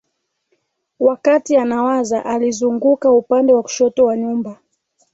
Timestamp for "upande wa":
3.11-3.61